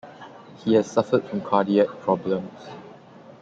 [0.57, 2.69] He had suffered from cardiac problems.